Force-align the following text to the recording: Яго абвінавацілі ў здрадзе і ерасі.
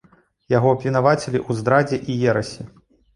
Яго 0.53 0.69
абвінавацілі 0.75 1.39
ў 1.39 1.57
здрадзе 1.59 1.99
і 2.15 2.17
ерасі. 2.33 2.67